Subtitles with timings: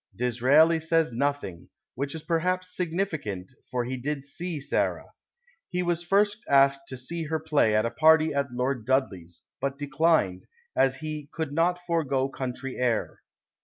[0.15, 5.13] Disraeli says nothing, which is perhaps significant, for he did see Sarah.
[5.69, 9.77] He was first asked to see her play at a partj" at Lord Dudley's, but
[9.77, 10.45] declined,
[10.75, 13.21] as he" could not forgo country air."